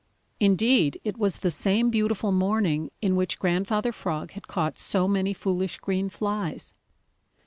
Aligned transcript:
Indeed, 0.39 0.99
it 1.03 1.19
was 1.19 1.37
the 1.37 1.51
same 1.51 1.91
beautiful 1.91 2.31
morning 2.31 2.89
in 3.03 3.15
which 3.15 3.37
Grandfather 3.37 3.91
Frog 3.91 4.31
had 4.31 4.47
caught 4.47 4.79
so 4.79 5.07
many 5.07 5.31
foolish 5.31 5.77
green 5.77 6.09
flies. 6.09 6.73